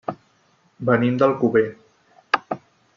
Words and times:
Venim 0.89 1.21
d'Alcover. 1.21 1.65